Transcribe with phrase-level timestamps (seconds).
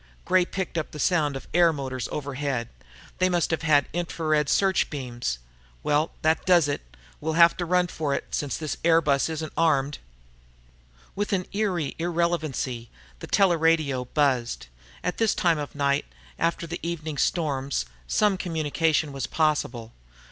[0.25, 2.69] Gray picked up the sound of air motors overhead.
[3.19, 5.37] "They must have had infra red search beams.
[5.83, 6.81] Well, that does it.
[7.19, 9.99] We'll have to run for it, since this bus isn't armed."
[11.13, 14.65] With eerie irrelevancy, the teleradio buzzed.
[15.03, 16.05] At this time of night,
[16.39, 19.93] after the evening storms, some communication was possible.